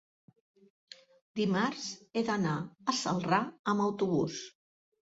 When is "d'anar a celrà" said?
2.31-3.45